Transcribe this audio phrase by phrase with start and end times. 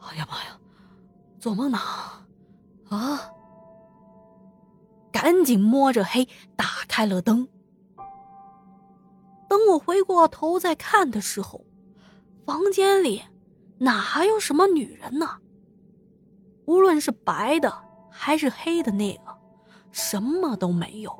[0.00, 0.58] 哎呀妈呀，
[1.38, 1.78] 做梦呢！
[2.90, 3.20] 啊！
[5.10, 6.26] 赶紧摸着黑
[6.56, 7.48] 打开了灯。
[9.48, 11.64] 等我回过头再看的时候，
[12.44, 13.22] 房间里
[13.78, 15.38] 哪还有什么女人呢？
[16.64, 17.72] 无论是白的
[18.10, 19.38] 还是黑的那个，
[19.90, 21.16] 什么都没有。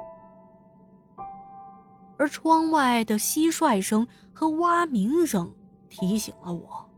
[2.18, 5.54] 而窗外的蟋蟀声和蛙鸣声
[5.88, 6.90] 提醒了我，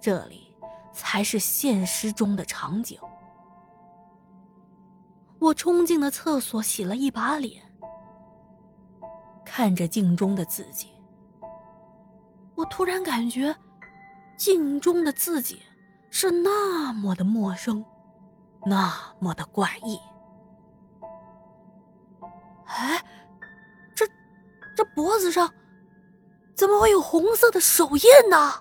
[0.00, 0.54] 这里
[0.92, 2.98] 才是现实中的场景。
[5.38, 7.62] 我冲进了厕所，洗了一把脸，
[9.44, 10.90] 看着镜中的自己，
[12.54, 13.54] 我突然感觉
[14.36, 15.62] 镜中的自己
[16.10, 17.84] 是那么的陌生，
[18.64, 19.98] 那么的怪异。
[22.66, 23.02] 哎。
[23.94, 24.06] 这
[24.76, 25.50] 这脖子上
[26.54, 28.52] 怎么会有红色的手印呢？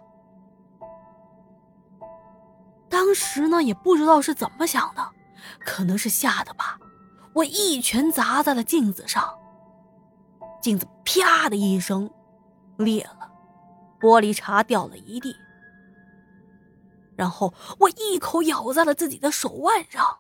[2.96, 5.12] 当时呢也不知道是怎么想的，
[5.60, 6.80] 可能是吓的吧。
[7.34, 9.38] 我一拳砸在了镜子上，
[10.62, 12.10] 镜子啪的一声
[12.78, 13.30] 裂了，
[14.00, 15.36] 玻璃碴掉了一地。
[17.18, 20.20] 然后我一口咬在了自己的手腕上，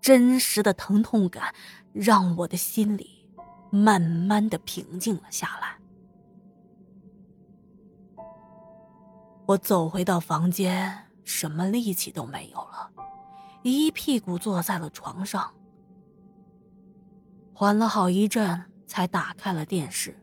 [0.00, 1.54] 真实的疼痛感
[1.92, 3.24] 让我的心里。
[3.70, 5.78] 慢慢的平静了下来。
[9.46, 12.90] 我走回到房间，什么力气都没有了，
[13.62, 15.54] 一屁股坐在了床上，
[17.54, 20.20] 缓了好一阵，才打开了电视。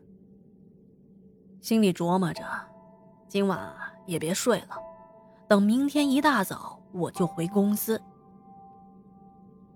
[1.62, 2.44] 心里琢磨着，
[3.26, 4.76] 今晚也别睡了，
[5.48, 8.00] 等明天一大早我就回公司。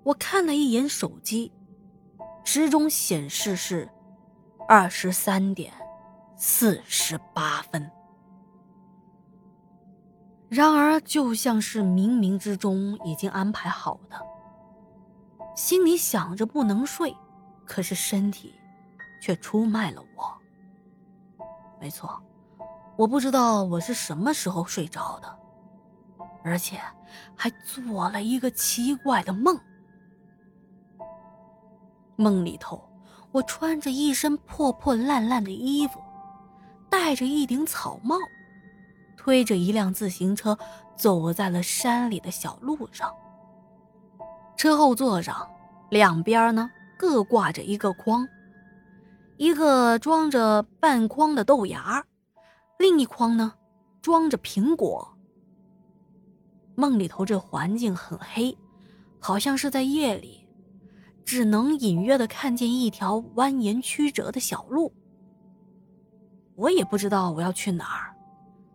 [0.03, 1.51] 我看了一眼手机。
[2.45, 3.89] 时钟显示是
[4.69, 5.73] 二十三点
[6.37, 7.91] 四十八分。
[10.55, 14.21] 然而，就像是冥冥之中已经安排好的，
[15.57, 17.17] 心里想着不能睡，
[17.65, 18.53] 可是身体
[19.19, 21.45] 却出卖了我。
[21.81, 22.23] 没错，
[22.99, 25.39] 我不知道我是什么时候睡着的，
[26.45, 26.79] 而且
[27.35, 29.59] 还做了一个奇怪的梦。
[32.17, 32.87] 梦里头，
[33.31, 35.99] 我穿着一身破破烂烂的衣服，
[36.91, 38.17] 戴着一顶草帽，
[39.17, 40.59] 推着一辆自行车，
[40.97, 43.13] 走在了山里的小路上。
[44.57, 45.49] 车后座上，
[45.91, 48.29] 两边呢各挂着一个筐，
[49.37, 52.05] 一个装着半筐的豆芽，
[52.79, 53.55] 另一筐呢
[54.01, 55.09] 装着苹果。
[56.75, 58.57] 梦里头这环境很黑，
[59.19, 60.41] 好像是在夜里。
[61.25, 64.93] 只能隐约的看见一条蜿蜒曲折的小路。
[66.57, 68.12] 我也不知道我要去哪儿，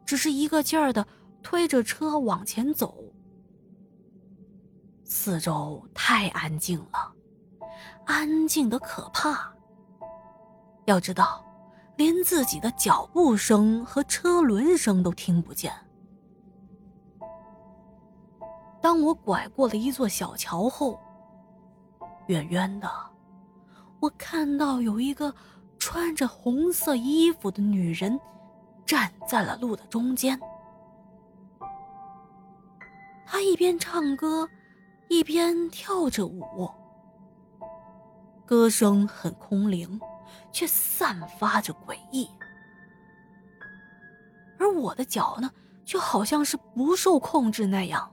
[0.07, 1.05] 只是一个劲儿的
[1.43, 3.03] 推着车往前走。
[5.03, 7.13] 四周太安静了，
[8.05, 9.53] 安静的可怕。
[10.85, 11.45] 要知道，
[11.97, 15.71] 连自己的脚步声和车轮声都听不见。
[18.81, 20.99] 当我拐过了一座小桥后。
[22.27, 22.89] 远远的，
[24.01, 25.33] 我看到有一个
[25.79, 28.19] 穿着红色衣服的女人
[28.87, 30.39] 站在了路的中间。
[33.25, 34.49] 他一边唱歌，
[35.09, 36.71] 一边跳着舞。
[38.45, 39.99] 歌声很空灵，
[40.51, 42.27] 却散发着诡异。
[44.57, 45.51] 而我的脚呢，
[45.85, 48.09] 就好像是不受控制那样，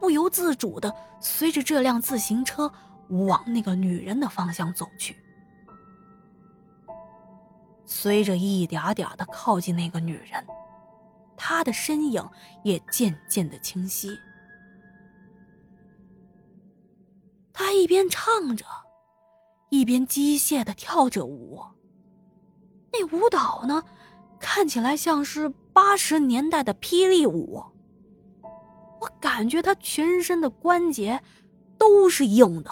[0.00, 2.72] 不由自主的随着这辆自行车。
[3.26, 5.14] 往那个女人的方向走去，
[7.86, 10.44] 随着一点点的靠近那个女人，
[11.36, 12.26] 她的身影
[12.62, 14.18] 也渐渐的清晰。
[17.52, 18.64] 她一边唱着，
[19.68, 21.62] 一边机械的跳着舞。
[22.92, 23.82] 那舞蹈呢，
[24.38, 27.62] 看起来像是八十年代的霹雳舞。
[29.00, 31.22] 我感觉她全身的关节
[31.76, 32.70] 都是硬的。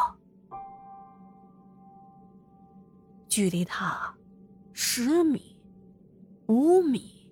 [3.28, 4.14] 距离他
[4.84, 5.56] 十米、
[6.48, 7.30] 五米。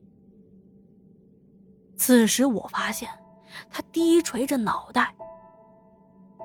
[1.96, 3.10] 此时我发现
[3.68, 5.12] 他低垂着脑袋，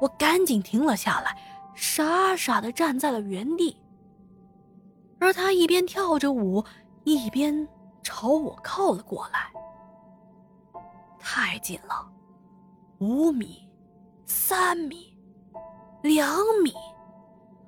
[0.01, 1.37] 我赶紧停了下来，
[1.75, 3.77] 傻傻的站在了原地。
[5.19, 6.65] 而他一边跳着舞，
[7.03, 7.65] 一边
[8.01, 9.53] 朝我靠了过来。
[11.19, 12.11] 太近了，
[12.97, 13.69] 五米、
[14.25, 15.15] 三米、
[16.01, 16.27] 两
[16.63, 16.73] 米，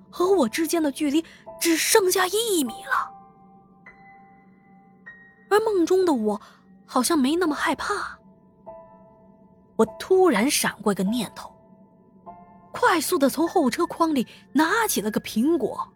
[0.09, 1.23] 和我之间的距离。
[1.59, 3.11] 只剩下一米了，
[5.49, 6.41] 而梦中的我，
[6.85, 8.17] 好像没那么害怕。
[9.75, 11.51] 我突然闪过一个念头，
[12.71, 15.87] 快速的从后车筐里拿起了个苹果，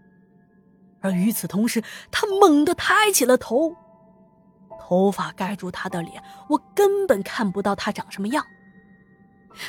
[1.01, 3.75] 而与此同时，他猛地抬起了头，
[4.79, 8.45] 头发盖住他的脸，我根本看不到他长什么样。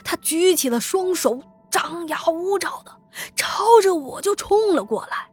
[0.05, 2.95] 他举起了双手，张牙舞爪的
[3.35, 5.32] 朝着我就冲了过来。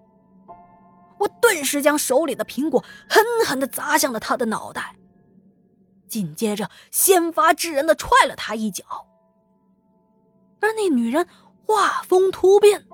[1.20, 4.96] 我顿时将手里的苹果狠狠的砸向了他的脑袋，
[6.08, 8.84] 紧接着先发制人的踹了他一脚。
[10.62, 11.28] 而那女人
[11.66, 12.86] 画风突变，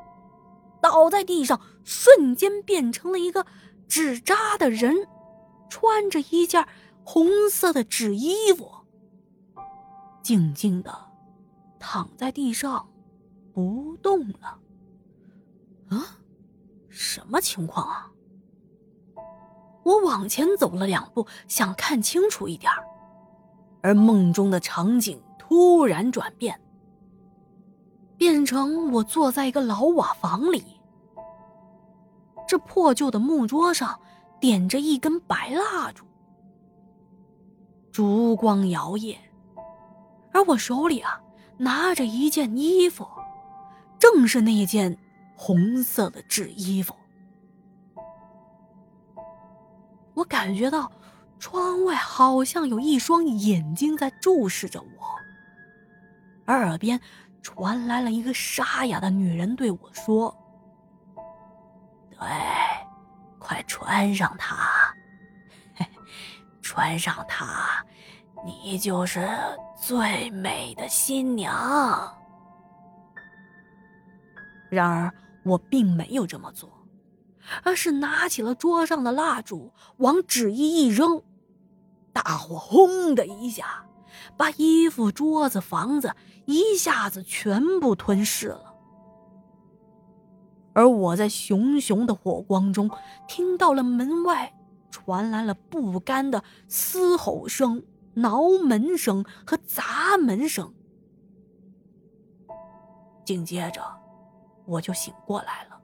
[0.81, 3.45] 倒在地上，瞬间变成了一个
[3.87, 5.07] 纸扎的人，
[5.69, 6.67] 穿着一件
[7.03, 8.71] 红色的纸衣服，
[10.21, 10.95] 静静的
[11.79, 12.87] 躺在地上，
[13.53, 14.59] 不动了。
[15.89, 16.17] 啊，
[16.89, 18.11] 什么情况啊？
[19.85, 22.71] 我往前走了两步，想看清楚一点
[23.81, 26.59] 而梦中的场景突然转变，
[28.17, 30.63] 变成我坐在一个老瓦房里，
[32.47, 33.99] 这破旧的木桌上
[34.39, 36.03] 点着一根白蜡烛，
[37.91, 39.15] 烛光摇曳，
[40.33, 41.21] 而我手里啊
[41.57, 43.07] 拿着一件衣服，
[43.99, 44.97] 正是那件
[45.35, 46.95] 红色的纸衣服。
[50.15, 50.91] 我感觉到，
[51.37, 56.99] 窗外好像有一双眼睛在注视着我，耳边
[57.41, 60.35] 传来了一个沙哑的女人对我说
[62.09, 62.17] ：“对，
[63.37, 64.95] 快穿上它，
[66.61, 67.85] 穿上它，
[68.45, 69.27] 你就是
[69.79, 72.17] 最美的新娘。”
[74.71, 75.13] 然而，
[75.43, 76.69] 我并没有这么做。
[77.63, 81.21] 而是拿起了桌上的蜡烛，往纸衣一扔，
[82.13, 83.85] 大火轰的一下，
[84.37, 86.15] 把衣服、桌子、房子
[86.45, 88.73] 一下子全部吞噬了。
[90.73, 92.89] 而我在熊熊的火光中，
[93.27, 94.53] 听到了门外
[94.91, 97.83] 传来了不甘的嘶吼声、
[98.15, 100.73] 挠门声和砸门声。
[103.23, 103.81] 紧接着，
[104.65, 105.74] 我就醒过来了。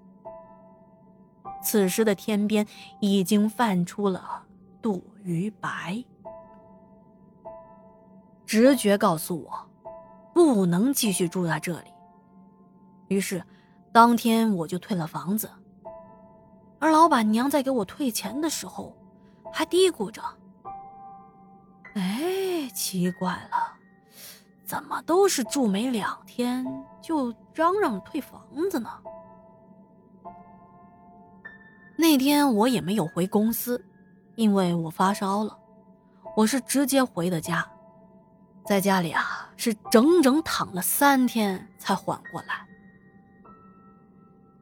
[1.62, 2.66] 此时的天边
[3.00, 4.44] 已经泛出了
[4.82, 6.04] 杜鱼白，
[8.46, 9.70] 直觉告诉我，
[10.34, 11.92] 不能继续住在这里。
[13.08, 13.44] 于是，
[13.92, 15.50] 当天我就退了房子。
[16.80, 18.96] 而老板娘在给我退钱的时候，
[19.54, 20.22] 还嘀咕着
[21.94, 23.74] ：“哎，奇怪了，
[24.66, 26.66] 怎么都是住没两天
[27.02, 28.42] 就嚷嚷退房
[28.72, 28.90] 子呢？”
[32.02, 33.80] 那天我也没有回公司，
[34.34, 35.56] 因为我发烧了。
[36.36, 37.64] 我是直接回的家，
[38.66, 42.66] 在家里啊是整整躺了三天才缓过来。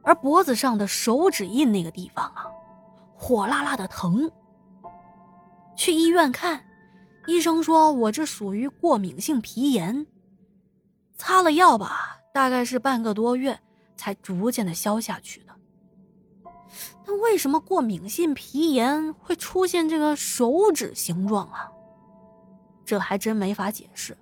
[0.02, 2.44] 而脖子上的手指印那个地方啊，
[3.16, 4.30] 火辣辣的疼。
[5.74, 6.62] 去医院看，
[7.26, 10.06] 医生说我这属于过敏性皮炎。
[11.16, 13.58] 擦了药吧，大概是半个多月
[13.96, 15.49] 才逐渐的消下去的。
[17.06, 21.70] 那为什么过敏性皮炎会出现这个手指形状啊？
[22.84, 24.16] 这还真没法解释。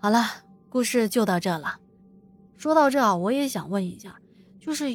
[0.00, 0.24] 好了，
[0.68, 1.78] 故事就到这了。
[2.56, 4.16] 说到这，我也想问一下，
[4.58, 4.86] 就是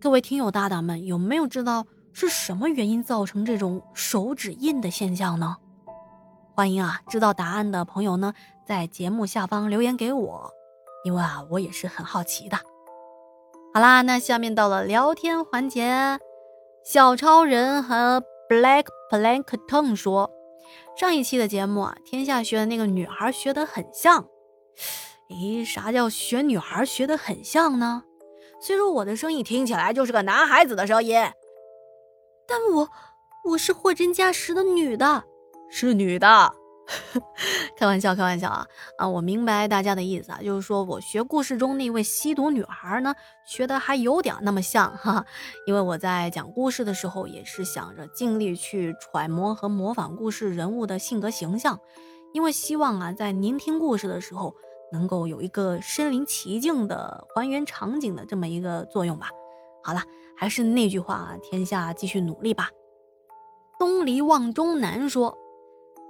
[0.00, 5.56] 各位听友大大们，有没有知道是什么原因造成这种手指印的现象呢？
[6.54, 8.34] 欢迎啊，知道答案的朋友呢，
[8.66, 10.50] 在节目下方留言给我，
[11.04, 12.58] 因为啊，我也是很好奇的。
[13.74, 16.20] 好啦，那下面到了聊天环节。
[16.84, 20.30] 小超人和 Black Plankton 说，
[20.94, 24.26] 上一期的节目啊，天下学的那个女孩学得很像。
[25.30, 28.02] 咦，啥叫学女孩学得很像呢？
[28.60, 31.16] 虽说我的声音听起来就是个男孩子的声音，
[32.46, 32.90] 但我
[33.52, 35.24] 我是货真价实的女的，
[35.70, 36.54] 是女的。
[37.76, 38.66] 开玩笑，开玩笑啊
[38.98, 39.08] 啊！
[39.08, 43.14] 我明白大家的意思啊，就是说我学故事中那位吸毒女孩呢，
[43.46, 45.24] 学的还有点那么像哈。
[45.66, 51.78] 因为我在讲故事的时候，也是想着尽力去揣摩和模仿故事人物的性格形象，
[52.34, 54.54] 因为希望啊，在您听故事的时候，
[54.92, 59.30] 能够有一个身临其境的还原场景的这么一个作用吧。
[59.82, 60.02] 好了，
[60.36, 62.68] 还是那句话啊，天下继续努力吧。
[63.78, 65.38] 东篱望中南说。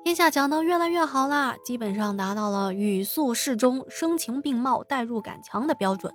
[0.04, 6.12] 天下讲的越来越好啦，基本上达到了语速适中、声情并茂、代入感强的标准，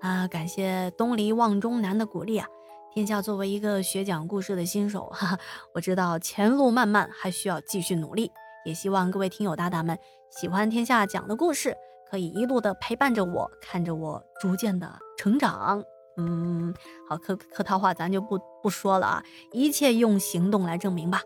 [0.00, 0.28] 啊！
[0.28, 2.46] 感谢东篱望中南的鼓励啊！
[2.94, 5.38] 天下作为一个学讲故事的新手，哈哈，
[5.74, 8.30] 我知道前路漫漫，还需要继续努力。
[8.64, 9.98] 也希望各位听友大大们
[10.30, 11.74] 喜欢天下讲的故事，
[12.08, 15.82] 可以一路的陪伴着我，看着我逐渐的成长。
[16.16, 16.72] 嗯，
[17.08, 21.20] 好，客客套话咱就不不说了啊，一切用行动来证明吧。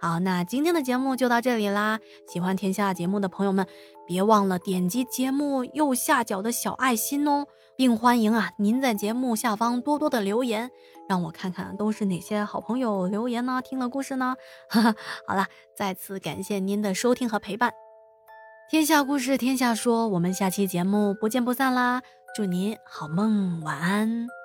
[0.00, 1.98] 好，那今天的节目就到这里啦。
[2.28, 3.66] 喜欢天下节目的朋友们，
[4.06, 10.70] 别忘了点击节目右下角的小爱心哦，并欢迎啊您在节目下方多多的留言，
[11.08, 13.60] 让我看看都是哪些好朋友留言呢？
[13.62, 14.36] 听了故事呢？
[15.26, 17.72] 好了，再次感谢您的收听和陪伴。
[18.70, 22.02] 天下故事，天下说，我们下期节目不见不散啦！
[22.36, 24.37] 祝您好梦，晚安。